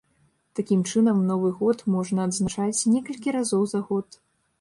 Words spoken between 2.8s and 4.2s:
некалькі разоў за год.